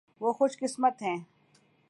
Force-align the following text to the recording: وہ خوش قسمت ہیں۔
وہ 0.19 0.33
خوش 0.33 0.57
قسمت 0.59 1.01
ہیں۔ 1.01 1.17